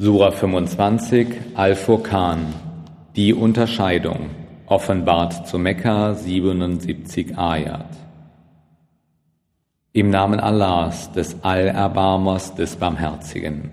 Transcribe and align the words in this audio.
Sura 0.00 0.30
25 0.30 1.26
Al-Furqan 1.54 2.54
Die 3.16 3.34
Unterscheidung 3.34 4.30
offenbart 4.66 5.48
zu 5.48 5.58
Mekka 5.58 6.14
77 6.14 7.36
Ayat 7.36 7.88
Im 9.92 10.10
Namen 10.10 10.38
Allahs, 10.38 11.10
des 11.10 11.42
Allerbarmers, 11.42 12.54
des 12.54 12.76
Barmherzigen. 12.76 13.70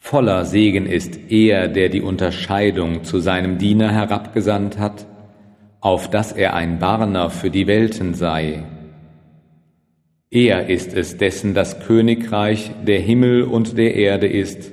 Voller 0.00 0.44
Segen 0.44 0.86
ist 0.86 1.30
er, 1.30 1.68
der 1.68 1.90
die 1.90 2.02
Unterscheidung 2.02 3.04
zu 3.04 3.20
seinem 3.20 3.56
Diener 3.56 3.92
herabgesandt 3.92 4.80
hat, 4.80 5.06
auf 5.78 6.10
dass 6.10 6.32
er 6.32 6.54
ein 6.54 6.80
Barner 6.80 7.30
für 7.30 7.50
die 7.50 7.68
Welten 7.68 8.14
sei. 8.14 8.64
Er 10.28 10.68
ist 10.68 10.92
es, 10.92 11.18
dessen 11.18 11.54
das 11.54 11.78
Königreich 11.78 12.72
der 12.84 12.98
Himmel 12.98 13.44
und 13.44 13.78
der 13.78 13.94
Erde 13.94 14.26
ist, 14.26 14.72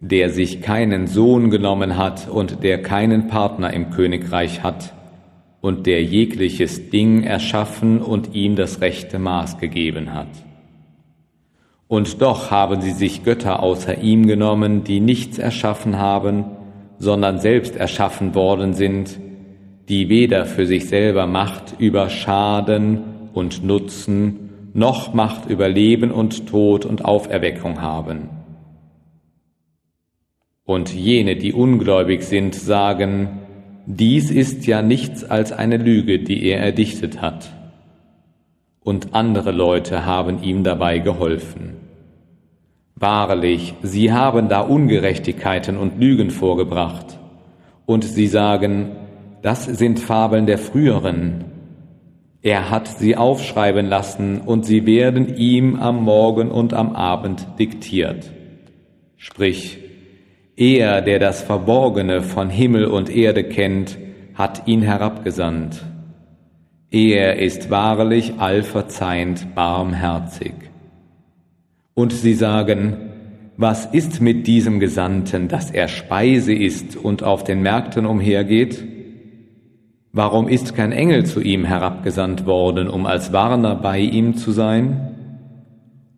der 0.00 0.30
sich 0.30 0.60
keinen 0.60 1.06
Sohn 1.06 1.50
genommen 1.50 1.96
hat 1.96 2.28
und 2.28 2.62
der 2.62 2.82
keinen 2.82 3.28
Partner 3.28 3.72
im 3.72 3.90
Königreich 3.90 4.62
hat 4.62 4.92
und 5.60 5.86
der 5.86 6.02
jegliches 6.02 6.90
Ding 6.90 7.22
erschaffen 7.22 8.02
und 8.02 8.34
ihm 8.34 8.56
das 8.56 8.80
rechte 8.80 9.18
Maß 9.18 9.58
gegeben 9.58 10.12
hat. 10.12 10.28
Und 11.88 12.20
doch 12.20 12.50
haben 12.50 12.82
sie 12.82 12.92
sich 12.92 13.24
Götter 13.24 13.62
außer 13.62 13.98
ihm 13.98 14.26
genommen, 14.26 14.84
die 14.84 15.00
nichts 15.00 15.38
erschaffen 15.38 15.98
haben, 15.98 16.44
sondern 16.98 17.38
selbst 17.38 17.76
erschaffen 17.76 18.34
worden 18.34 18.74
sind, 18.74 19.18
die 19.88 20.08
weder 20.08 20.46
für 20.46 20.66
sich 20.66 20.88
selber 20.88 21.26
Macht 21.26 21.76
über 21.78 22.10
Schaden 22.10 23.30
und 23.32 23.64
Nutzen, 23.64 24.50
noch 24.74 25.14
Macht 25.14 25.48
über 25.48 25.68
Leben 25.68 26.10
und 26.10 26.48
Tod 26.48 26.84
und 26.84 27.04
Auferweckung 27.04 27.80
haben 27.80 28.35
und 30.66 30.92
jene, 30.92 31.36
die 31.36 31.52
ungläubig 31.52 32.24
sind, 32.24 32.54
sagen, 32.54 33.38
dies 33.86 34.32
ist 34.32 34.66
ja 34.66 34.82
nichts 34.82 35.24
als 35.24 35.52
eine 35.52 35.76
Lüge, 35.76 36.18
die 36.18 36.44
er 36.44 36.60
erdichtet 36.60 37.22
hat. 37.22 37.52
Und 38.82 39.14
andere 39.14 39.52
Leute 39.52 40.04
haben 40.04 40.42
ihm 40.42 40.64
dabei 40.64 40.98
geholfen. 40.98 41.76
Wahrlich, 42.96 43.74
sie 43.82 44.12
haben 44.12 44.48
da 44.48 44.60
Ungerechtigkeiten 44.60 45.76
und 45.76 46.00
Lügen 46.00 46.30
vorgebracht. 46.30 47.18
Und 47.84 48.04
sie 48.04 48.26
sagen, 48.26 48.90
das 49.42 49.66
sind 49.66 50.00
Fabeln 50.00 50.46
der 50.46 50.58
früheren. 50.58 51.44
Er 52.42 52.70
hat 52.70 52.88
sie 52.88 53.16
aufschreiben 53.16 53.86
lassen 53.86 54.40
und 54.40 54.66
sie 54.66 54.86
werden 54.86 55.36
ihm 55.36 55.76
am 55.76 56.02
Morgen 56.02 56.50
und 56.50 56.74
am 56.74 56.96
Abend 56.96 57.46
diktiert. 57.58 58.32
Sprich, 59.16 59.78
er, 60.56 61.02
der 61.02 61.18
das 61.18 61.42
Verborgene 61.42 62.22
von 62.22 62.48
Himmel 62.50 62.86
und 62.86 63.14
Erde 63.14 63.44
kennt, 63.44 63.98
hat 64.34 64.66
ihn 64.66 64.82
herabgesandt. 64.82 65.82
Er 66.90 67.38
ist 67.38 67.70
wahrlich 67.70 68.34
allverzeihend 68.38 69.54
barmherzig. 69.54 70.54
Und 71.94 72.12
sie 72.12 72.34
sagen, 72.34 72.96
was 73.56 73.86
ist 73.86 74.20
mit 74.20 74.46
diesem 74.46 74.80
Gesandten, 74.80 75.48
dass 75.48 75.70
er 75.70 75.88
Speise 75.88 76.54
ist 76.54 76.96
und 76.96 77.22
auf 77.22 77.44
den 77.44 77.62
Märkten 77.62 78.06
umhergeht? 78.06 78.84
Warum 80.12 80.48
ist 80.48 80.74
kein 80.74 80.92
Engel 80.92 81.26
zu 81.26 81.40
ihm 81.40 81.64
herabgesandt 81.64 82.46
worden, 82.46 82.88
um 82.88 83.06
als 83.06 83.32
Warner 83.32 83.74
bei 83.74 83.98
ihm 83.98 84.36
zu 84.36 84.52
sein? 84.52 85.14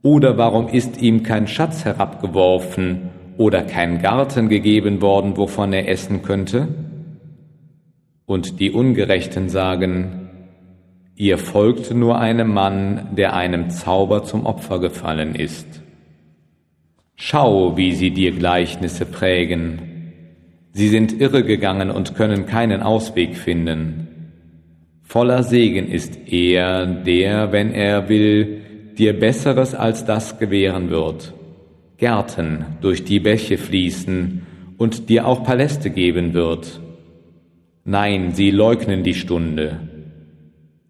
Oder 0.03 0.39
warum 0.39 0.69
ist 0.69 1.01
ihm 1.01 1.23
kein 1.23 1.47
Schatz 1.49 1.85
herabgeworfen, 1.85 3.11
oder 3.39 3.63
kein 3.63 4.03
Garten 4.03 4.49
gegeben 4.49 5.01
worden, 5.01 5.37
wovon 5.37 5.73
er 5.73 5.89
essen 5.89 6.23
könnte? 6.23 6.69
Und 8.27 8.61
die 8.61 8.73
Ungerechten 8.73 9.49
sagen, 9.49 10.29
ihr 11.15 11.39
folgt 11.39 11.95
nur 11.95 12.19
einem 12.19 12.53
Mann, 12.53 13.15
der 13.17 13.35
einem 13.35 13.71
Zauber 13.71 14.25
zum 14.25 14.45
Opfer 14.45 14.81
gefallen 14.81 15.37
ist. 15.37 15.67
Schau, 17.15 17.77
wie 17.77 17.95
sie 17.95 18.11
dir 18.11 18.33
Gleichnisse 18.33 19.07
prägen. 19.07 20.13
Sie 20.73 20.89
sind 20.89 21.21
irregegangen 21.21 21.91
und 21.91 22.17
können 22.17 22.45
keinen 22.47 22.83
Ausweg 22.83 23.37
finden. 23.37 24.09
Voller 25.03 25.45
Segen 25.45 25.89
ist 25.89 26.19
er, 26.27 26.87
der, 26.87 27.53
wenn 27.53 27.73
er 27.73 28.09
will, 28.09 28.63
dir 28.99 29.19
Besseres 29.19 29.77
als 29.77 30.05
das 30.05 30.39
gewähren 30.39 30.91
wird 30.91 31.38
Gärten 31.99 32.65
durch 32.81 33.05
die 33.05 33.19
Bäche 33.19 33.59
fließen 33.59 34.47
und 34.77 35.09
dir 35.09 35.27
auch 35.27 35.43
Paläste 35.43 35.91
geben 35.91 36.33
wird. 36.33 36.81
Nein, 37.85 38.33
sie 38.33 38.53
leugnen 38.53 39.03
die 39.03 39.15
Stunde. 39.15 39.81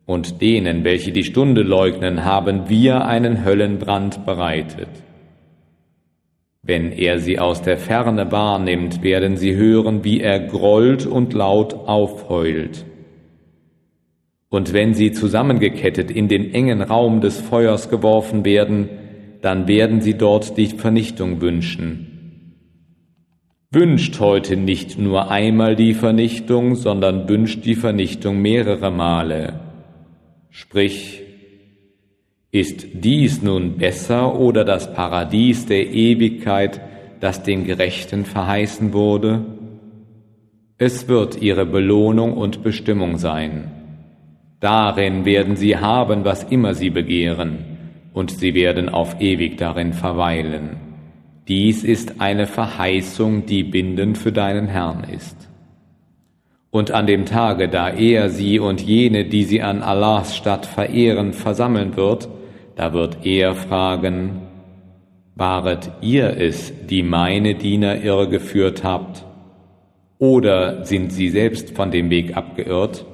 Und 0.04 0.42
denen, 0.42 0.84
welche 0.84 1.10
die 1.10 1.24
Stunde 1.24 1.62
leugnen, 1.62 2.26
haben 2.26 2.68
wir 2.68 3.06
einen 3.06 3.42
Höllenbrand 3.44 4.26
bereitet. 4.26 4.88
Wenn 6.62 6.92
er 6.92 7.20
sie 7.20 7.38
aus 7.38 7.62
der 7.62 7.78
Ferne 7.78 8.30
wahrnimmt, 8.30 9.02
werden 9.02 9.38
sie 9.38 9.54
hören, 9.54 10.04
wie 10.04 10.20
er 10.20 10.38
grollt 10.38 11.06
und 11.06 11.32
laut 11.32 11.72
aufheult. 11.72 12.84
Und 14.50 14.74
wenn 14.74 14.92
sie 14.92 15.12
zusammengekettet 15.12 16.10
in 16.10 16.28
den 16.28 16.52
engen 16.52 16.82
Raum 16.82 17.22
des 17.22 17.40
Feuers 17.40 17.88
geworfen 17.88 18.44
werden, 18.44 18.90
dann 19.40 19.68
werden 19.68 20.00
sie 20.00 20.14
dort 20.14 20.56
die 20.56 20.66
Vernichtung 20.66 21.40
wünschen. 21.40 22.54
Wünscht 23.70 24.18
heute 24.18 24.56
nicht 24.56 24.98
nur 24.98 25.30
einmal 25.30 25.76
die 25.76 25.94
Vernichtung, 25.94 26.74
sondern 26.74 27.28
wünscht 27.28 27.64
die 27.64 27.74
Vernichtung 27.74 28.40
mehrere 28.40 28.90
Male. 28.90 29.60
Sprich, 30.50 31.22
ist 32.50 32.86
dies 32.94 33.42
nun 33.42 33.76
besser 33.76 34.40
oder 34.40 34.64
das 34.64 34.92
Paradies 34.94 35.66
der 35.66 35.86
Ewigkeit, 35.90 36.80
das 37.20 37.42
den 37.42 37.64
Gerechten 37.64 38.24
verheißen 38.24 38.94
wurde? 38.94 39.44
Es 40.78 41.08
wird 41.08 41.42
ihre 41.42 41.66
Belohnung 41.66 42.32
und 42.32 42.62
Bestimmung 42.62 43.18
sein. 43.18 43.70
Darin 44.60 45.26
werden 45.26 45.56
sie 45.56 45.76
haben, 45.76 46.24
was 46.24 46.44
immer 46.44 46.74
sie 46.74 46.90
begehren 46.90 47.77
und 48.12 48.30
sie 48.30 48.54
werden 48.54 48.88
auf 48.88 49.20
ewig 49.20 49.58
darin 49.58 49.92
verweilen. 49.92 50.76
Dies 51.46 51.84
ist 51.84 52.20
eine 52.20 52.46
Verheißung, 52.46 53.46
die 53.46 53.64
bindend 53.64 54.18
für 54.18 54.32
deinen 54.32 54.68
Herrn 54.68 55.04
ist. 55.04 55.48
Und 56.70 56.90
an 56.90 57.06
dem 57.06 57.24
Tage, 57.24 57.68
da 57.68 57.88
er 57.88 58.28
sie 58.28 58.58
und 58.58 58.82
jene, 58.82 59.24
die 59.24 59.44
sie 59.44 59.62
an 59.62 59.82
Allahs 59.82 60.36
Stadt 60.36 60.66
verehren, 60.66 61.32
versammeln 61.32 61.96
wird, 61.96 62.28
da 62.76 62.92
wird 62.92 63.24
er 63.24 63.54
fragen, 63.54 64.42
Waret 65.38 65.92
ihr 66.00 66.36
es, 66.36 66.72
die 66.86 67.04
meine 67.04 67.54
Diener 67.54 68.02
irregeführt 68.02 68.82
habt? 68.82 69.24
Oder 70.18 70.84
sind 70.84 71.12
sie 71.12 71.28
selbst 71.28 71.76
von 71.76 71.92
dem 71.92 72.10
Weg 72.10 72.36
abgeirrt? 72.36 73.06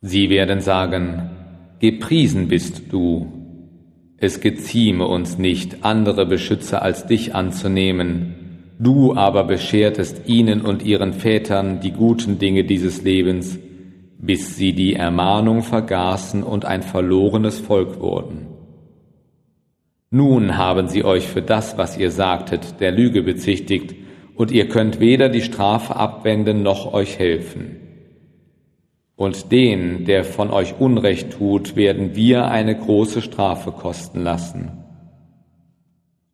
Sie 0.00 0.28
werden 0.28 0.60
sagen, 0.60 1.30
Gepriesen 1.82 2.46
bist 2.46 2.92
du. 2.92 3.26
Es 4.16 4.40
gezieme 4.40 5.04
uns 5.08 5.36
nicht, 5.36 5.84
andere 5.84 6.26
Beschützer 6.26 6.80
als 6.80 7.08
dich 7.08 7.34
anzunehmen. 7.34 8.76
Du 8.78 9.16
aber 9.16 9.42
beschertest 9.42 10.28
ihnen 10.28 10.60
und 10.60 10.84
ihren 10.84 11.12
Vätern 11.12 11.80
die 11.80 11.90
guten 11.90 12.38
Dinge 12.38 12.62
dieses 12.62 13.02
Lebens, 13.02 13.58
bis 14.16 14.54
sie 14.54 14.74
die 14.74 14.94
Ermahnung 14.94 15.64
vergaßen 15.64 16.44
und 16.44 16.66
ein 16.66 16.84
verlorenes 16.84 17.58
Volk 17.58 18.00
wurden. 18.00 18.46
Nun 20.08 20.56
haben 20.56 20.86
sie 20.86 21.02
euch 21.02 21.26
für 21.26 21.42
das, 21.42 21.78
was 21.78 21.98
ihr 21.98 22.12
sagtet, 22.12 22.78
der 22.78 22.92
Lüge 22.92 23.24
bezichtigt, 23.24 23.96
und 24.36 24.52
ihr 24.52 24.68
könnt 24.68 25.00
weder 25.00 25.28
die 25.28 25.42
Strafe 25.42 25.96
abwenden 25.96 26.62
noch 26.62 26.92
euch 26.92 27.18
helfen. 27.18 27.81
Und 29.22 29.52
den, 29.52 30.04
der 30.04 30.24
von 30.24 30.50
euch 30.50 30.80
Unrecht 30.80 31.34
tut, 31.34 31.76
werden 31.76 32.16
wir 32.16 32.48
eine 32.48 32.76
große 32.76 33.22
Strafe 33.22 33.70
kosten 33.70 34.24
lassen. 34.24 34.72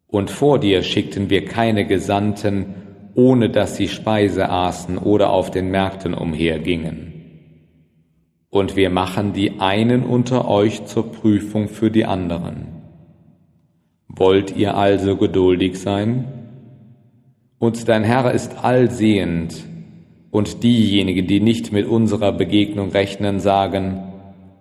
Und 0.06 0.30
vor 0.30 0.58
dir 0.58 0.82
schickten 0.82 1.28
wir 1.28 1.44
keine 1.44 1.86
Gesandten, 1.86 2.76
ohne 3.14 3.50
dass 3.50 3.76
sie 3.76 3.88
Speise 3.88 4.48
aßen 4.48 4.96
oder 4.96 5.28
auf 5.28 5.50
den 5.50 5.70
Märkten 5.70 6.14
umhergingen. 6.14 7.12
Und 8.48 8.74
wir 8.74 8.88
machen 8.88 9.34
die 9.34 9.60
einen 9.60 10.02
unter 10.02 10.48
euch 10.48 10.86
zur 10.86 11.12
Prüfung 11.12 11.68
für 11.68 11.90
die 11.90 12.06
anderen. 12.06 12.68
Wollt 14.08 14.56
ihr 14.56 14.78
also 14.78 15.18
geduldig 15.18 15.78
sein? 15.78 16.24
Und 17.58 17.86
dein 17.86 18.04
Herr 18.04 18.32
ist 18.32 18.64
allsehend, 18.64 19.62
und 20.38 20.62
diejenigen, 20.62 21.26
die 21.26 21.40
nicht 21.40 21.72
mit 21.72 21.88
unserer 21.88 22.30
Begegnung 22.30 22.90
rechnen, 22.90 23.40
sagen, 23.40 24.04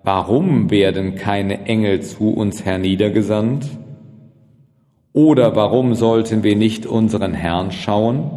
warum 0.03 0.71
werden 0.71 1.13
keine 1.13 1.65
Engel 1.67 2.01
zu 2.01 2.31
uns 2.31 2.65
herniedergesandt? 2.65 3.67
Oder 5.13 5.55
warum 5.55 5.93
sollten 5.93 6.41
wir 6.41 6.55
nicht 6.55 6.87
unseren 6.87 7.35
Herrn 7.35 7.71
schauen? 7.71 8.31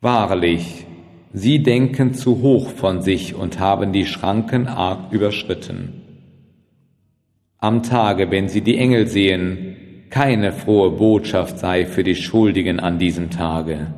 Wahrlich, 0.00 0.86
sie 1.32 1.64
denken 1.64 2.14
zu 2.14 2.42
hoch 2.42 2.68
von 2.68 3.02
sich 3.02 3.34
und 3.34 3.58
haben 3.58 3.92
die 3.92 4.06
Schranken 4.06 4.68
arg 4.68 5.10
überschritten. 5.10 6.00
Am 7.58 7.82
Tage, 7.82 8.30
wenn 8.30 8.48
sie 8.48 8.60
die 8.60 8.78
Engel 8.78 9.08
sehen, 9.08 9.76
keine 10.10 10.52
frohe 10.52 10.92
Botschaft 10.92 11.58
sei 11.58 11.86
für 11.86 12.04
die 12.04 12.14
Schuldigen 12.14 12.78
an 12.78 13.00
diesem 13.00 13.30
Tage. 13.30 13.88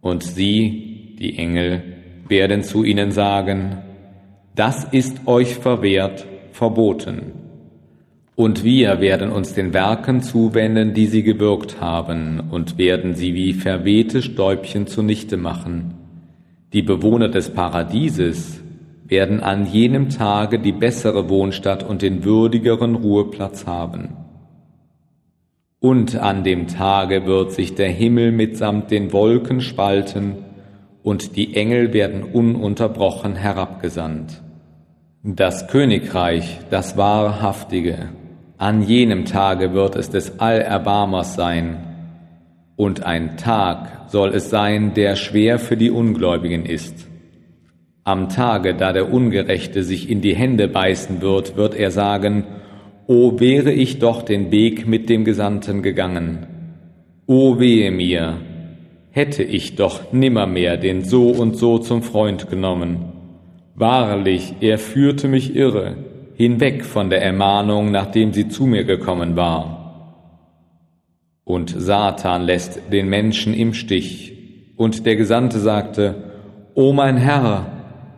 Und 0.00 0.24
sie, 0.24 0.91
die 1.22 1.38
Engel, 1.38 1.82
werden 2.28 2.62
zu 2.64 2.82
ihnen 2.82 3.12
sagen, 3.12 3.78
das 4.56 4.84
ist 4.84 5.26
euch 5.26 5.54
verwehrt, 5.54 6.26
verboten. 6.50 7.32
Und 8.34 8.64
wir 8.64 9.00
werden 9.00 9.30
uns 9.30 9.54
den 9.54 9.72
Werken 9.72 10.22
zuwenden, 10.22 10.94
die 10.94 11.06
sie 11.06 11.22
gewirkt 11.22 11.80
haben, 11.80 12.40
und 12.50 12.76
werden 12.76 13.14
sie 13.14 13.34
wie 13.34 13.52
verwehte 13.52 14.20
Stäubchen 14.20 14.86
zunichte 14.86 15.36
machen. 15.36 15.94
Die 16.72 16.82
Bewohner 16.82 17.28
des 17.28 17.50
Paradieses 17.50 18.60
werden 19.06 19.40
an 19.40 19.66
jenem 19.66 20.08
Tage 20.08 20.58
die 20.58 20.72
bessere 20.72 21.28
Wohnstatt 21.28 21.88
und 21.88 22.02
den 22.02 22.24
würdigeren 22.24 22.94
Ruheplatz 22.96 23.66
haben. 23.66 24.16
Und 25.78 26.16
an 26.16 26.42
dem 26.44 26.66
Tage 26.66 27.26
wird 27.26 27.52
sich 27.52 27.74
der 27.74 27.90
Himmel 27.90 28.32
mitsamt 28.32 28.90
den 28.90 29.12
Wolken 29.12 29.60
spalten, 29.60 30.36
und 31.02 31.36
die 31.36 31.54
Engel 31.56 31.92
werden 31.92 32.22
ununterbrochen 32.22 33.36
herabgesandt. 33.36 34.42
Das 35.24 35.68
Königreich, 35.68 36.60
das 36.70 36.96
Wahrhaftige, 36.96 38.08
an 38.58 38.82
jenem 38.82 39.24
Tage 39.24 39.72
wird 39.72 39.96
es 39.96 40.10
des 40.10 40.38
Allerbarmers 40.40 41.34
sein, 41.34 41.88
und 42.76 43.04
ein 43.04 43.36
Tag 43.36 44.08
soll 44.08 44.30
es 44.34 44.50
sein, 44.50 44.94
der 44.94 45.14
schwer 45.14 45.58
für 45.58 45.76
die 45.76 45.90
Ungläubigen 45.90 46.64
ist. 46.64 47.08
Am 48.04 48.28
Tage, 48.28 48.74
da 48.74 48.92
der 48.92 49.12
Ungerechte 49.12 49.84
sich 49.84 50.10
in 50.10 50.20
die 50.20 50.34
Hände 50.34 50.66
beißen 50.66 51.20
wird, 51.20 51.56
wird 51.56 51.74
er 51.74 51.92
sagen, 51.92 52.44
O 53.06 53.38
wäre 53.38 53.72
ich 53.72 53.98
doch 53.98 54.22
den 54.22 54.50
Weg 54.50 54.86
mit 54.88 55.08
dem 55.08 55.24
Gesandten 55.24 55.82
gegangen. 55.82 56.46
O 57.26 57.60
wehe 57.60 57.92
mir, 57.92 58.38
hätte 59.12 59.42
ich 59.42 59.76
doch 59.76 60.12
nimmermehr 60.12 60.76
den 60.78 61.04
so 61.04 61.28
und 61.28 61.56
so 61.56 61.78
zum 61.78 62.02
Freund 62.02 62.48
genommen. 62.50 63.12
Wahrlich, 63.74 64.54
er 64.60 64.78
führte 64.78 65.28
mich 65.28 65.54
irre, 65.54 65.96
hinweg 66.34 66.84
von 66.84 67.10
der 67.10 67.22
Ermahnung, 67.22 67.90
nachdem 67.90 68.32
sie 68.32 68.48
zu 68.48 68.64
mir 68.66 68.84
gekommen 68.84 69.36
war. 69.36 69.82
Und 71.44 71.74
Satan 71.76 72.42
lässt 72.42 72.80
den 72.90 73.08
Menschen 73.08 73.52
im 73.52 73.74
Stich. 73.74 74.32
Und 74.76 75.04
der 75.04 75.16
Gesandte 75.16 75.58
sagte, 75.58 76.14
O 76.74 76.92
mein 76.92 77.18
Herr, 77.18 77.66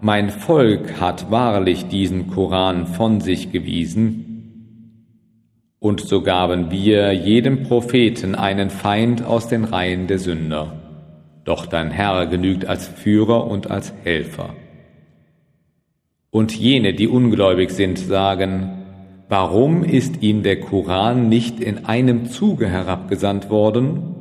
mein 0.00 0.30
Volk 0.30 1.00
hat 1.00 1.30
wahrlich 1.30 1.86
diesen 1.88 2.30
Koran 2.30 2.86
von 2.86 3.20
sich 3.20 3.50
gewiesen. 3.50 4.24
Und 5.80 6.00
so 6.00 6.22
gaben 6.22 6.70
wir 6.70 7.12
jedem 7.12 7.64
Propheten 7.64 8.34
einen 8.34 8.70
Feind 8.70 9.24
aus 9.24 9.48
den 9.48 9.64
Reihen 9.64 10.06
der 10.06 10.18
Sünder. 10.18 10.83
Doch 11.44 11.66
dein 11.66 11.90
Herr 11.90 12.26
genügt 12.26 12.66
als 12.66 12.88
Führer 12.88 13.46
und 13.46 13.70
als 13.70 13.92
Helfer. 14.02 14.54
Und 16.30 16.56
jene, 16.56 16.94
die 16.94 17.06
ungläubig 17.06 17.70
sind, 17.70 17.98
sagen, 17.98 18.82
warum 19.28 19.84
ist 19.84 20.22
ihnen 20.22 20.42
der 20.42 20.58
Koran 20.60 21.28
nicht 21.28 21.60
in 21.60 21.84
einem 21.84 22.26
Zuge 22.26 22.68
herabgesandt 22.68 23.50
worden? 23.50 24.14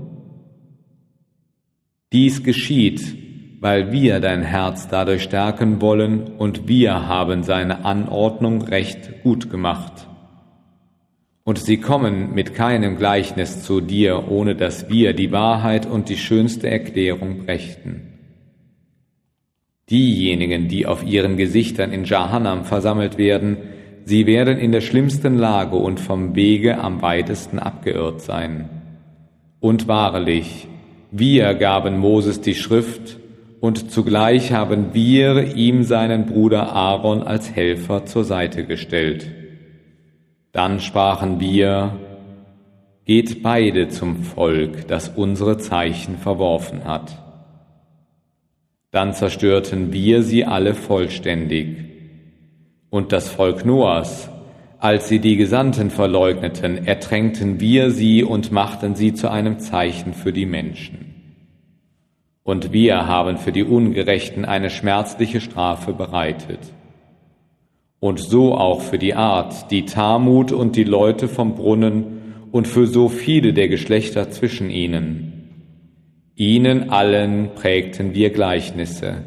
Dies 2.12 2.44
geschieht, 2.44 3.18
weil 3.62 3.92
wir 3.92 4.20
dein 4.20 4.44
Herz 4.44 4.88
dadurch 4.90 5.24
stärken 5.24 5.82
wollen 5.82 6.36
und 6.38 6.68
wir 6.68 7.08
haben 7.08 7.44
seine 7.44 7.86
Anordnung 7.86 8.62
recht 8.62 9.24
gut 9.24 9.50
gemacht. 9.50 10.08
Und 11.46 11.60
sie 11.60 11.78
kommen 11.78 12.34
mit 12.34 12.54
keinem 12.54 12.98
Gleichnis 12.98 13.64
zu 13.64 13.82
dir, 13.82 14.30
ohne 14.30 14.56
dass 14.56 14.90
wir 14.90 15.14
die 15.14 15.32
Wahrheit 15.32 15.86
und 15.86 16.08
die 16.08 16.18
schönste 16.18 16.70
Erklärung 16.70 17.46
brächten. 17.46 18.14
Diejenigen, 19.90 20.70
die 20.70 20.86
auf 20.86 21.06
ihren 21.06 21.36
Gesichtern 21.36 21.92
in 21.92 22.06
Jahannam 22.06 22.64
versammelt 22.64 23.18
werden, 23.18 23.58
sie 24.06 24.26
werden 24.26 24.58
in 24.58 24.72
der 24.72 24.80
schlimmsten 24.80 25.38
Lage 25.38 25.76
und 25.76 26.00
vom 26.00 26.36
Wege 26.36 26.78
am 26.78 27.02
weitesten 27.02 27.60
abgeirrt 27.60 28.22
sein. 28.22 28.70
Und 29.60 29.90
wahrlich, 29.90 30.68
wir 31.12 31.54
gaben 31.56 31.98
Moses 31.98 32.40
die 32.42 32.56
Schrift, 32.56 33.20
und 33.60 33.92
zugleich 33.92 34.52
haben 34.52 34.94
wir 34.94 35.56
ihm 35.56 35.84
seinen 35.84 36.26
Bruder 36.26 36.74
Aaron 36.74 37.24
als 37.24 37.56
Helfer 37.56 38.06
zur 38.06 38.26
Seite 38.26 38.66
gestellt. 38.66 39.43
Dann 40.54 40.80
sprachen 40.80 41.40
wir, 41.40 41.98
geht 43.06 43.42
beide 43.42 43.90
zum 43.90 44.18
Volk, 44.18 44.88
das 44.88 45.10
unsere 45.10 45.58
Zeichen 45.58 46.20
verworfen 46.20 46.86
hat. 46.86 47.18
Dann 48.92 49.16
zerstörten 49.16 49.92
wir 49.92 50.22
sie 50.22 50.46
alle 50.46 50.76
vollständig. 50.76 51.80
Und 52.92 53.12
das 53.12 53.30
Volk 53.30 53.66
Noahs, 53.66 54.30
als 54.78 55.08
sie 55.08 55.18
die 55.18 55.38
Gesandten 55.38 55.90
verleugneten, 55.90 56.86
ertränkten 56.86 57.60
wir 57.60 57.90
sie 57.90 58.24
und 58.24 58.52
machten 58.52 58.94
sie 58.94 59.16
zu 59.16 59.32
einem 59.32 59.58
Zeichen 59.58 60.14
für 60.14 60.32
die 60.32 60.46
Menschen. 60.46 61.16
Und 62.44 62.72
wir 62.72 63.08
haben 63.08 63.38
für 63.38 63.52
die 63.52 63.64
Ungerechten 63.64 64.46
eine 64.46 64.70
schmerzliche 64.70 65.42
Strafe 65.42 65.94
bereitet. 65.94 66.60
Und 68.04 68.20
so 68.20 68.54
auch 68.54 68.82
für 68.82 68.98
die 68.98 69.14
Art, 69.14 69.72
die 69.72 69.86
Tamut 69.86 70.52
und 70.52 70.76
die 70.76 70.84
Leute 70.84 71.30
vom 71.30 71.56
Brunnen 71.56 72.48
und 72.52 72.68
für 72.68 72.86
so 72.86 73.08
viele 73.08 73.54
der 73.54 73.70
Geschlechter 73.70 74.30
zwischen 74.30 74.70
ihnen 74.70 75.34
Ihnen 76.36 76.90
allen 76.90 77.52
prägten 77.54 78.16
wir 78.16 78.32
Gleichnisse, 78.32 79.24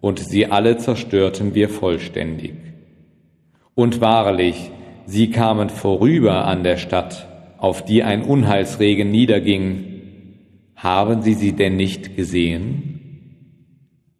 und 0.00 0.18
sie 0.18 0.46
alle 0.46 0.76
zerstörten 0.76 1.54
wir 1.54 1.68
vollständig. 1.68 2.54
Und 3.74 4.00
wahrlich, 4.00 4.70
sie 5.06 5.30
kamen 5.30 5.70
vorüber 5.70 6.44
an 6.46 6.64
der 6.64 6.76
Stadt, 6.76 7.28
auf 7.56 7.84
die 7.84 8.02
ein 8.02 8.22
Unheilsregen 8.22 9.10
niederging. 9.10 9.84
Haben 10.74 11.22
sie 11.22 11.34
sie 11.34 11.52
denn 11.52 11.76
nicht 11.76 12.16
gesehen? 12.16 13.00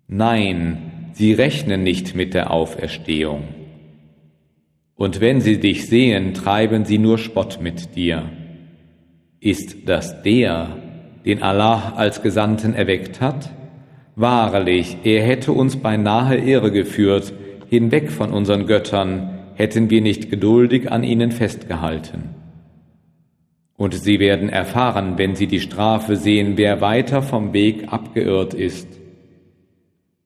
Nein, 0.06 1.10
sie 1.12 1.32
rechnen 1.32 1.82
nicht 1.82 2.14
mit 2.14 2.32
der 2.32 2.52
Auferstehung. 2.52 3.63
Und 5.04 5.20
wenn 5.20 5.42
sie 5.42 5.60
dich 5.60 5.86
sehen, 5.86 6.32
treiben 6.32 6.86
sie 6.86 6.96
nur 6.96 7.18
Spott 7.18 7.58
mit 7.60 7.94
dir. 7.94 8.22
Ist 9.38 9.86
das 9.86 10.22
der, 10.22 10.78
den 11.26 11.42
Allah 11.42 11.92
als 11.94 12.22
Gesandten 12.22 12.72
erweckt 12.72 13.20
hat? 13.20 13.50
Wahrlich, 14.16 14.96
er 15.04 15.22
hätte 15.22 15.52
uns 15.52 15.76
beinahe 15.76 16.38
irre 16.38 16.72
geführt, 16.72 17.34
hinweg 17.68 18.10
von 18.10 18.32
unseren 18.32 18.66
Göttern, 18.66 19.40
hätten 19.56 19.90
wir 19.90 20.00
nicht 20.00 20.30
geduldig 20.30 20.90
an 20.90 21.04
ihnen 21.04 21.32
festgehalten. 21.32 22.30
Und 23.76 23.92
sie 23.92 24.18
werden 24.20 24.48
erfahren, 24.48 25.18
wenn 25.18 25.34
sie 25.34 25.48
die 25.48 25.60
Strafe 25.60 26.16
sehen, 26.16 26.54
wer 26.56 26.80
weiter 26.80 27.20
vom 27.20 27.52
Weg 27.52 27.92
abgeirrt 27.92 28.54
ist. 28.54 28.88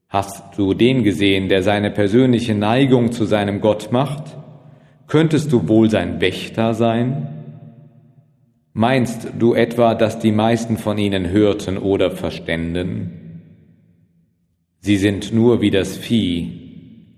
Hast 0.09 0.57
du 0.57 0.73
den 0.73 1.03
gesehen, 1.03 1.49
der 1.49 1.65
seine 1.65 1.91
persönliche 1.91 2.55
Neigung 2.55 3.11
zu 3.11 3.25
seinem 3.25 3.61
Gott 3.61 3.91
macht? 3.91 4.39
Könntest 5.09 5.53
du 5.53 5.67
wohl 5.69 5.89
sein 5.89 6.21
Wächter 6.21 6.75
sein? 6.75 7.29
Meinst 8.75 9.29
du 9.39 9.55
etwa, 9.55 9.95
dass 9.95 10.19
die 10.19 10.33
meisten 10.33 10.77
von 10.77 10.99
ihnen 10.99 11.31
hörten 11.31 11.79
oder 11.79 12.11
verständen? 12.11 13.43
Sie 14.81 14.99
sind 14.99 15.33
nur 15.33 15.63
wie 15.63 15.71
das 15.71 15.97
Vieh. 15.97 16.53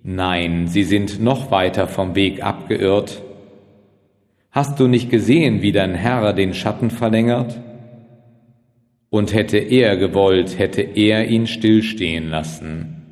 Nein, 0.05 0.69
sie 0.69 0.85
sind 0.85 1.21
noch 1.21 1.51
weiter 1.51 1.89
vom 1.89 2.15
Weg 2.15 2.43
abgeirrt. 2.43 3.23
Hast 4.53 4.81
du 4.81 4.87
nicht 4.87 5.11
gesehen, 5.11 5.61
wie 5.61 5.73
dein 5.73 5.95
Herr 5.95 6.33
den 6.33 6.55
Schatten 6.55 6.91
verlängert? 6.91 7.61
Und 9.11 9.35
hätte 9.35 9.59
er 9.59 9.97
gewollt, 9.97 10.59
hätte 10.59 10.83
er 10.83 11.27
ihn 11.27 11.49
stillstehen 11.49 12.29
lassen. 12.31 13.03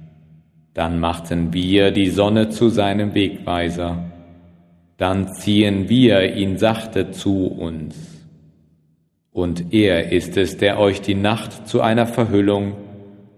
Dann 0.73 1.00
machten 1.00 1.52
wir 1.52 1.90
die 1.90 2.08
Sonne 2.08 2.49
zu 2.49 2.68
seinem 2.68 3.14
Wegweiser. 3.14 4.08
Dann 4.99 5.33
ziehen 5.33 5.88
wir 5.88 6.35
ihn 6.35 6.59
sachte 6.59 7.12
zu 7.12 7.47
uns. 7.47 7.97
Und 9.31 9.73
er 9.73 10.11
ist 10.11 10.37
es, 10.37 10.57
der 10.57 10.81
euch 10.81 11.00
die 11.00 11.14
Nacht 11.14 11.69
zu 11.69 11.81
einer 11.81 12.07
Verhüllung 12.07 12.73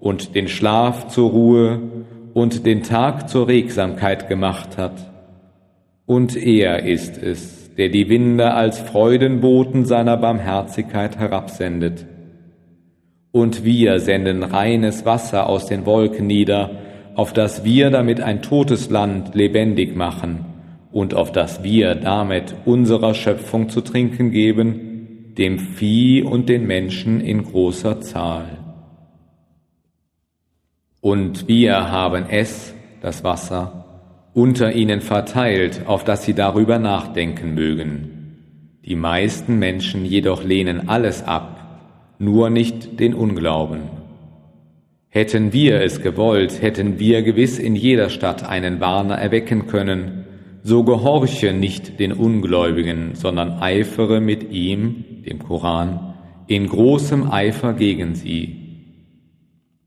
und 0.01 0.35
den 0.35 0.49
Schlaf 0.49 1.09
zur 1.09 1.31
Ruhe 1.31 1.83
und 2.33 2.65
den 2.65 2.83
Tag 2.83 3.29
zur 3.29 3.47
Regsamkeit 3.47 4.27
gemacht 4.27 4.79
hat. 4.79 5.11
Und 6.07 6.35
er 6.35 6.85
ist 6.85 7.23
es, 7.23 7.75
der 7.75 7.91
die 7.91 8.09
Winde 8.09 8.55
als 8.55 8.81
Freudenboten 8.81 9.85
seiner 9.85 10.17
Barmherzigkeit 10.17 11.19
herabsendet. 11.19 12.07
Und 13.33 13.67
wir 13.67 14.01
senden 14.01 14.45
reines 14.45 15.05
Wasser 15.05 15.47
aus 15.47 15.67
den 15.67 15.85
Wolken 15.85 16.27
nieder, 16.27 16.71
auf 17.17 17.35
das 17.35 17.65
wir 17.65 17.91
damit 17.91 18.23
ein 18.23 18.41
totes 18.41 18.89
Land 18.89 19.35
lebendig 19.35 19.95
machen 19.95 20.50
und 20.93 21.15
auf 21.15 21.33
das 21.33 21.63
wir 21.63 21.95
damit 21.95 22.55
unserer 22.65 23.15
Schöpfung 23.15 23.69
zu 23.69 23.81
trinken 23.81 24.31
geben, 24.31 25.35
dem 25.39 25.59
Vieh 25.59 26.23
und 26.23 26.49
den 26.49 26.67
Menschen 26.67 27.21
in 27.21 27.45
großer 27.45 28.01
Zahl. 28.01 28.59
Und 31.01 31.49
wir 31.49 31.91
haben 31.91 32.27
es, 32.29 32.75
das 33.01 33.25
Wasser, 33.25 33.81
unter 34.35 34.73
ihnen 34.73 35.01
verteilt, 35.01 35.83
auf 35.87 36.05
dass 36.05 36.25
sie 36.25 36.35
darüber 36.35 36.79
nachdenken 36.79 37.55
mögen. 37.55 38.79
Die 38.85 38.97
meisten 38.97 39.59
Menschen 39.59 40.05
jedoch 40.05 40.45
lehnen 40.45 40.89
alles 40.89 41.23
ab, 41.23 42.17
nur 42.19 42.51
nicht 42.51 43.01
den 43.01 43.15
Unglauben. 43.15 43.83
Hätten 45.09 45.53
wir 45.53 45.81
es 45.81 46.03
gewollt, 46.03 46.63
hätten 46.63 46.99
wir 46.99 47.23
gewiss 47.23 47.59
in 47.59 47.75
jeder 47.75 48.11
Stadt 48.11 48.49
einen 48.49 48.79
Warner 48.81 49.17
erwecken 49.17 49.67
können, 49.67 50.27
so 50.63 50.85
gehorche 50.85 51.53
nicht 51.53 51.99
den 51.99 52.13
Ungläubigen, 52.13 53.15
sondern 53.15 53.61
eifere 53.61 54.21
mit 54.21 54.51
ihm, 54.51 55.23
dem 55.27 55.39
Koran, 55.39 56.15
in 56.47 56.69
großem 56.69 57.31
Eifer 57.31 57.73
gegen 57.73 58.15
sie. 58.15 58.57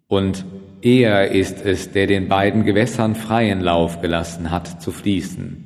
Und 0.08 0.46
er 0.82 1.32
ist 1.32 1.66
es, 1.66 1.92
der 1.92 2.08
den 2.08 2.28
beiden 2.28 2.66
Gewässern 2.66 3.16
freien 3.16 3.62
Lauf 3.62 4.02
gelassen 4.02 4.52
hat 4.52 4.82
zu 4.82 4.92
fließen. 4.92 5.64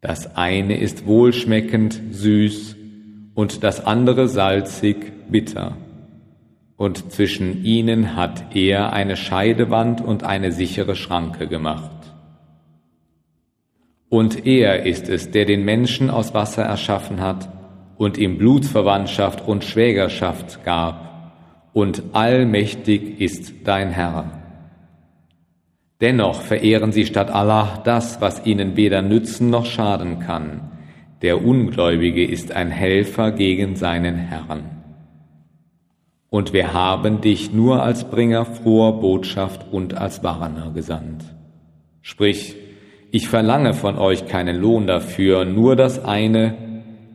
Das 0.00 0.36
eine 0.36 0.78
ist 0.78 1.06
wohlschmeckend, 1.06 2.00
süß 2.10 2.76
und 3.34 3.64
das 3.64 3.86
andere 3.86 4.28
salzig, 4.28 5.12
bitter. 5.30 5.76
Und 6.76 7.12
zwischen 7.12 7.64
ihnen 7.64 8.16
hat 8.16 8.54
er 8.54 8.92
eine 8.92 9.16
Scheidewand 9.16 10.00
und 10.00 10.24
eine 10.24 10.52
sichere 10.52 10.96
Schranke 10.96 11.46
gemacht. 11.46 11.93
Und 14.14 14.46
er 14.46 14.86
ist 14.86 15.08
es, 15.08 15.32
der 15.32 15.44
den 15.44 15.64
Menschen 15.64 16.08
aus 16.08 16.34
Wasser 16.34 16.62
erschaffen 16.62 17.20
hat 17.20 17.48
und 17.96 18.16
ihm 18.16 18.38
Blutsverwandtschaft 18.38 19.44
und 19.44 19.64
Schwägerschaft 19.64 20.64
gab. 20.64 21.32
Und 21.72 22.00
allmächtig 22.12 23.20
ist 23.20 23.66
dein 23.66 23.90
Herr. 23.90 24.40
Dennoch 26.00 26.42
verehren 26.42 26.92
sie 26.92 27.06
statt 27.06 27.28
Allah 27.28 27.82
das, 27.84 28.20
was 28.20 28.46
ihnen 28.46 28.76
weder 28.76 29.02
nützen 29.02 29.50
noch 29.50 29.66
schaden 29.66 30.20
kann. 30.20 30.60
Der 31.20 31.44
Ungläubige 31.44 32.24
ist 32.24 32.52
ein 32.52 32.70
Helfer 32.70 33.32
gegen 33.32 33.74
seinen 33.74 34.14
Herrn. 34.14 34.70
Und 36.30 36.52
wir 36.52 36.72
haben 36.72 37.20
dich 37.20 37.52
nur 37.52 37.82
als 37.82 38.08
Bringer 38.08 38.44
froher 38.44 39.00
Botschaft 39.00 39.66
und 39.72 39.98
als 39.98 40.22
Warner 40.22 40.70
gesandt. 40.70 41.24
Sprich, 42.00 42.54
ich 43.14 43.28
verlange 43.28 43.74
von 43.74 43.96
euch 43.96 44.26
keinen 44.26 44.56
Lohn 44.56 44.88
dafür, 44.88 45.44
nur 45.44 45.76
das 45.76 46.04
eine, 46.04 46.56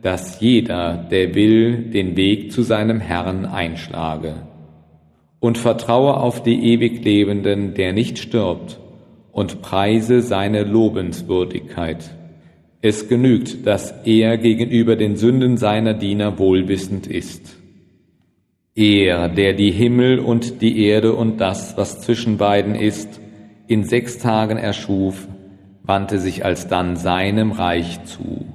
dass 0.00 0.40
jeder, 0.40 0.96
der 1.10 1.34
will, 1.34 1.90
den 1.90 2.16
Weg 2.16 2.52
zu 2.52 2.62
seinem 2.62 3.00
Herrn 3.00 3.44
einschlage. 3.44 4.36
Und 5.40 5.58
vertraue 5.58 6.16
auf 6.16 6.42
die 6.42 6.72
ewig 6.72 7.04
Lebenden, 7.04 7.74
der 7.74 7.92
nicht 7.92 8.18
stirbt, 8.18 8.80
und 9.30 9.60
preise 9.60 10.22
seine 10.22 10.64
Lobenswürdigkeit. 10.64 12.08
Es 12.80 13.10
genügt, 13.10 13.66
dass 13.66 13.92
er 14.06 14.38
gegenüber 14.38 14.96
den 14.96 15.16
Sünden 15.16 15.58
seiner 15.58 15.92
Diener 15.92 16.38
wohlwissend 16.38 17.08
ist. 17.08 17.58
Er, 18.74 19.28
der 19.28 19.52
die 19.52 19.70
Himmel 19.70 20.18
und 20.18 20.62
die 20.62 20.82
Erde 20.82 21.12
und 21.12 21.42
das, 21.42 21.76
was 21.76 22.00
zwischen 22.00 22.38
beiden 22.38 22.74
ist, 22.74 23.20
in 23.66 23.84
sechs 23.84 24.16
Tagen 24.16 24.56
erschuf, 24.56 25.28
wandte 25.90 26.20
sich 26.20 26.44
alsdann 26.44 26.94
seinem 26.94 27.50
Reich 27.50 28.04
zu. 28.04 28.46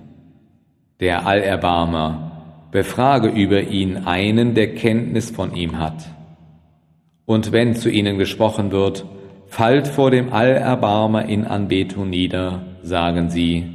Der 1.01 1.27
Allerbarmer, 1.27 2.69
befrage 2.71 3.27
über 3.27 3.63
ihn 3.63 3.97
einen, 4.05 4.53
der 4.53 4.73
Kenntnis 4.73 5.31
von 5.31 5.53
ihm 5.53 5.77
hat. 5.77 6.05
Und 7.25 7.51
wenn 7.51 7.75
zu 7.75 7.89
ihnen 7.89 8.17
gesprochen 8.17 8.71
wird, 8.71 9.05
fallt 9.47 9.89
vor 9.89 10.11
dem 10.11 10.31
Allerbarmer 10.31 11.25
in 11.25 11.43
Anbetung 11.43 12.09
nieder, 12.09 12.61
sagen 12.83 13.29
sie, 13.29 13.65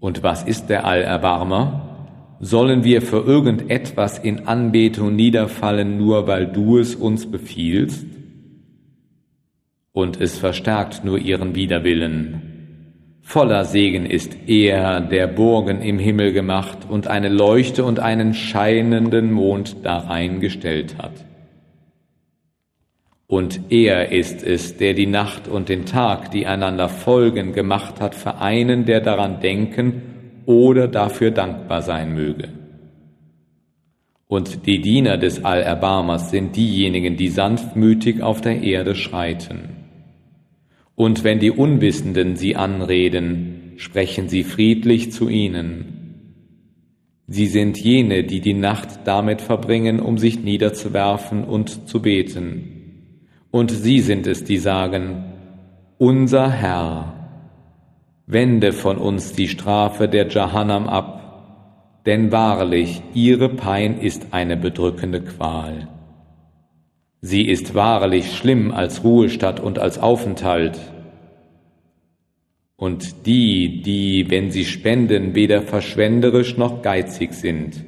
und 0.00 0.22
was 0.22 0.42
ist 0.42 0.70
der 0.70 0.86
Allerbarmer? 0.86 2.08
Sollen 2.40 2.82
wir 2.82 3.02
für 3.02 3.26
irgendetwas 3.26 4.18
in 4.18 4.48
Anbetung 4.48 5.14
niederfallen, 5.14 5.98
nur 5.98 6.26
weil 6.26 6.46
du 6.46 6.78
es 6.78 6.94
uns 6.94 7.30
befiehlst? 7.30 8.06
und 9.94 10.20
es 10.20 10.36
verstärkt 10.36 11.04
nur 11.04 11.18
ihren 11.18 11.54
Widerwillen. 11.54 12.53
Voller 13.26 13.64
Segen 13.64 14.04
ist 14.04 14.36
er, 14.46 15.00
der 15.00 15.26
Burgen 15.26 15.80
im 15.80 15.98
Himmel 15.98 16.34
gemacht 16.34 16.78
und 16.88 17.08
eine 17.08 17.30
Leuchte 17.30 17.82
und 17.82 17.98
einen 17.98 18.34
scheinenden 18.34 19.32
Mond 19.32 19.76
darein 19.82 20.40
gestellt 20.40 20.96
hat. 20.98 21.24
Und 23.26 23.72
er 23.72 24.12
ist 24.12 24.44
es, 24.44 24.76
der 24.76 24.92
die 24.92 25.06
Nacht 25.06 25.48
und 25.48 25.70
den 25.70 25.86
Tag, 25.86 26.30
die 26.32 26.46
einander 26.46 26.90
folgen, 26.90 27.54
gemacht 27.54 27.98
hat 27.98 28.14
für 28.14 28.36
einen, 28.36 28.84
der 28.84 29.00
daran 29.00 29.40
denken 29.40 30.02
oder 30.44 30.86
dafür 30.86 31.30
dankbar 31.30 31.80
sein 31.80 32.14
möge. 32.14 32.50
Und 34.28 34.66
die 34.66 34.82
Diener 34.82 35.16
des 35.16 35.44
Allerbarmers 35.44 36.30
sind 36.30 36.54
diejenigen, 36.56 37.16
die 37.16 37.28
sanftmütig 37.28 38.22
auf 38.22 38.42
der 38.42 38.62
Erde 38.62 38.94
schreiten. 38.94 39.83
Und 40.96 41.24
wenn 41.24 41.40
die 41.40 41.50
Unwissenden 41.50 42.36
sie 42.36 42.56
anreden, 42.56 43.72
sprechen 43.76 44.28
sie 44.28 44.44
friedlich 44.44 45.10
zu 45.12 45.28
ihnen. 45.28 45.94
Sie 47.26 47.46
sind 47.46 47.78
jene, 47.78 48.24
die 48.24 48.40
die 48.40 48.54
Nacht 48.54 49.00
damit 49.04 49.40
verbringen, 49.40 49.98
um 49.98 50.18
sich 50.18 50.40
niederzuwerfen 50.40 51.44
und 51.44 51.88
zu 51.88 52.02
beten. 52.02 52.74
Und 53.50 53.70
sie 53.70 54.00
sind 54.00 54.26
es, 54.26 54.44
die 54.44 54.58
sagen, 54.58 55.24
unser 55.96 56.50
Herr, 56.50 57.14
wende 58.26 58.72
von 58.72 58.98
uns 58.98 59.32
die 59.32 59.48
Strafe 59.48 60.08
der 60.08 60.28
Jahannam 60.28 60.86
ab, 60.86 62.02
denn 62.06 62.30
wahrlich, 62.30 63.00
ihre 63.14 63.48
Pein 63.48 63.98
ist 63.98 64.28
eine 64.32 64.56
bedrückende 64.56 65.22
Qual. 65.22 65.88
Sie 67.26 67.48
ist 67.48 67.74
wahrlich 67.74 68.36
schlimm 68.36 68.70
als 68.70 69.02
Ruhestatt 69.02 69.58
und 69.58 69.78
als 69.78 69.98
Aufenthalt. 69.98 70.78
Und 72.76 73.24
die, 73.24 73.80
die, 73.80 74.30
wenn 74.30 74.50
sie 74.50 74.66
spenden, 74.66 75.34
weder 75.34 75.62
verschwenderisch 75.62 76.58
noch 76.58 76.82
geizig 76.82 77.32
sind. 77.32 77.82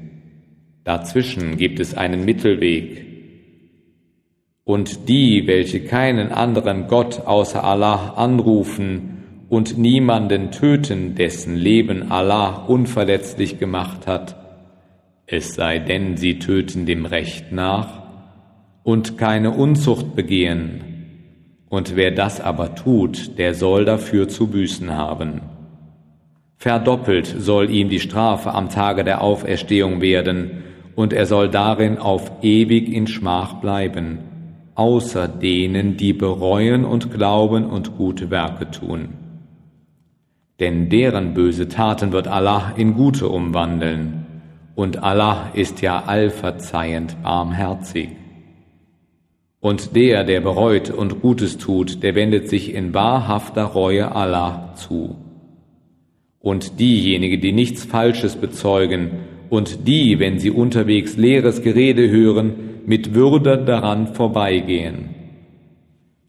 Dazwischen 0.85 1.59
gibt 1.59 1.81
es 1.81 1.93
einen 1.93 2.25
Mittelweg. 2.25 3.05
Und 4.65 5.07
die, 5.07 5.47
welche 5.47 5.85
keinen 5.85 6.33
anderen 6.33 6.87
Gott 6.87 7.27
außer 7.27 7.63
Allah 7.63 8.15
anrufen 8.15 9.45
und 9.51 9.77
niemanden 9.77 10.51
töten, 10.51 11.15
dessen 11.15 11.57
Leben 11.57 12.11
Allah 12.11 12.65
unverletzlich 12.69 13.59
gemacht 13.59 14.07
hat, 14.07 14.35
es 15.27 15.55
sei 15.55 15.79
denn, 15.79 16.17
sie 16.17 16.39
töten 16.39 16.87
dem 16.87 17.05
Recht 17.05 17.53
nach, 17.53 18.06
und 18.87 19.19
keine 19.19 19.51
Unzucht 19.51 20.15
begehen. 20.15 20.81
Und 21.69 21.97
wer 21.97 22.13
das 22.13 22.41
aber 22.41 22.77
tut, 22.77 23.37
der 23.37 23.53
soll 23.53 23.85
dafür 23.85 24.29
zu 24.29 24.47
büßen 24.47 24.97
haben. 24.97 25.41
Verdoppelt 26.57 27.27
soll 27.27 27.69
ihm 27.69 27.89
die 27.89 27.99
Strafe 27.99 28.55
am 28.55 28.71
Tage 28.71 29.03
der 29.03 29.23
Auferstehung 29.23 30.01
werden, 30.01 30.63
und 30.95 31.13
er 31.13 31.27
soll 31.27 31.49
darin 31.49 31.99
auf 31.99 32.31
ewig 32.43 32.89
in 32.89 33.09
Schmach 33.09 33.55
bleiben, 33.55 34.19
außer 34.77 35.27
denen, 35.27 35.97
die 35.97 36.13
bereuen 36.13 36.85
und 36.85 37.11
glauben 37.11 37.65
und 37.65 37.97
gute 37.97 38.31
Werke 38.31 38.71
tun. 38.71 39.09
Denn 40.61 40.91
deren 40.91 41.35
böse 41.35 41.67
Taten 41.69 42.13
wird 42.13 42.29
Allah 42.29 42.73
in 42.77 42.95
gute 42.95 43.29
umwandeln, 43.29 44.27
und 44.77 45.03
Allah 45.03 45.51
ist 45.55 45.83
ja 45.83 46.05
allverzeihend 46.07 47.21
barmherzig. 47.25 48.11
Und 49.61 49.97
der, 49.97 50.25
der 50.25 50.41
bereut 50.41 50.91
und 50.91 51.21
Gutes 51.21 51.59
tut, 51.59 52.03
der 52.03 52.15
wendet 52.15 52.49
sich 52.49 52.73
in 52.75 52.95
wahrhafter 52.95 53.65
Reue 53.65 54.15
Allah 54.15 54.75
zu. 54.77 55.17
Und 56.39 56.79
diejenigen, 56.79 57.41
die 57.41 57.53
nichts 57.53 57.85
Falsches 57.85 58.37
bezeugen, 58.37 59.11
und 59.49 59.87
die, 59.87 60.19
wenn 60.19 60.39
sie 60.39 60.51
unterwegs 60.51 61.17
leeres 61.17 61.63
Gerede 61.63 62.11
hören, 62.11 62.55
mit 62.87 63.15
Würde 63.15 63.59
daran 63.65 64.09
vorbeigehen. 64.09 65.11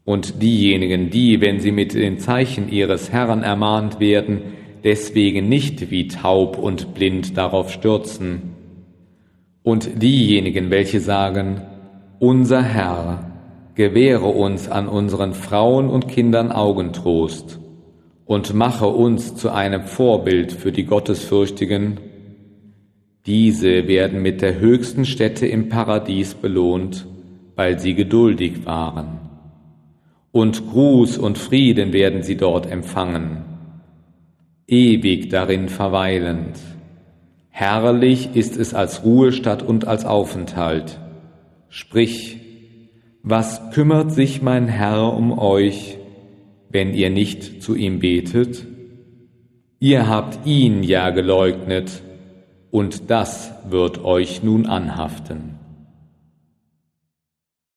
Und 0.04 0.42
diejenigen, 0.42 1.10
die, 1.10 1.40
wenn 1.40 1.60
sie 1.60 1.72
mit 1.72 1.94
den 1.94 2.18
Zeichen 2.18 2.70
ihres 2.70 3.12
Herrn 3.12 3.42
ermahnt 3.42 4.00
werden, 4.00 4.40
deswegen 4.84 5.48
nicht 5.48 5.90
wie 5.90 6.08
taub 6.08 6.58
und 6.58 6.94
blind 6.94 7.36
darauf 7.36 7.70
stürzen. 7.70 8.54
Und 9.62 10.02
diejenigen, 10.02 10.70
welche 10.70 11.00
sagen, 11.00 11.62
unser 12.18 12.62
Herr, 12.62 13.30
gewähre 13.74 14.26
uns 14.26 14.68
an 14.68 14.88
unseren 14.88 15.34
Frauen 15.34 15.88
und 15.88 16.08
Kindern 16.08 16.50
Augentrost 16.50 17.60
und 18.26 18.52
mache 18.54 18.86
uns 18.86 19.36
zu 19.36 19.50
einem 19.50 19.84
Vorbild 19.84 20.52
für 20.52 20.72
die 20.72 20.84
Gottesfürchtigen, 20.84 22.00
diese 23.24 23.86
werden 23.86 24.22
mit 24.22 24.42
der 24.42 24.58
höchsten 24.58 25.04
Stätte 25.04 25.46
im 25.46 25.68
Paradies 25.68 26.34
belohnt, 26.34 27.06
weil 27.56 27.78
sie 27.78 27.94
geduldig 27.94 28.64
waren. 28.66 29.18
Und 30.32 30.70
Gruß 30.70 31.18
und 31.18 31.38
Frieden 31.38 31.92
werden 31.92 32.22
sie 32.22 32.36
dort 32.36 32.70
empfangen, 32.70 33.44
ewig 34.66 35.28
darin 35.28 35.68
verweilend. 35.68 36.58
Herrlich 37.50 38.30
ist 38.34 38.56
es 38.56 38.74
als 38.74 39.04
Ruhestadt 39.04 39.62
und 39.62 39.86
als 39.86 40.04
Aufenthalt. 40.04 40.98
Sprich, 41.68 42.38
was 43.22 43.70
kümmert 43.72 44.12
sich 44.12 44.42
mein 44.42 44.68
Herr 44.68 45.12
um 45.12 45.38
euch, 45.38 45.98
wenn 46.70 46.94
ihr 46.94 47.10
nicht 47.10 47.62
zu 47.62 47.74
ihm 47.74 47.98
betet? 47.98 48.66
Ihr 49.80 50.08
habt 50.08 50.46
ihn 50.46 50.82
ja 50.82 51.10
geleugnet, 51.10 52.02
und 52.70 53.10
das 53.10 53.52
wird 53.68 54.04
euch 54.04 54.42
nun 54.42 54.66
anhaften. 54.66 55.57